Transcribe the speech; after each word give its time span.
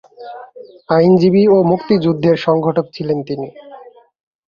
আইনজীবী 0.89 1.43
ও 1.47 1.57
মুক্তিযুদ্ধের 1.63 2.37
সংগঠক 2.37 2.85
ছিলেন 2.93 3.17
তিনি। 3.27 3.47